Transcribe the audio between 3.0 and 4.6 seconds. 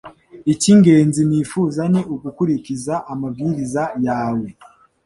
amabwiriza yawe